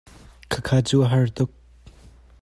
[0.51, 1.51] Khakha cu an har tuk.